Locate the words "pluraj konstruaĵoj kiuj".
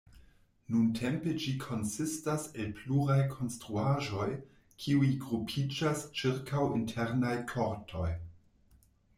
2.79-5.11